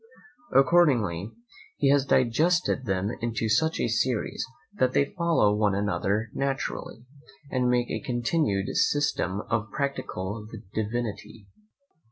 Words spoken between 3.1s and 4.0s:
into such a